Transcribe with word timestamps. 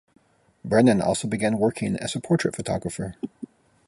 Brennan 0.65 0.99
also 0.99 1.27
began 1.27 1.59
working 1.59 1.95
as 1.95 2.15
a 2.15 2.19
portrait 2.19 2.55
photographer. 2.55 3.13